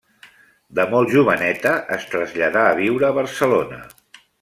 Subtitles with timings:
[0.79, 3.83] De molt joveneta es traslladà a viure a Barcelona.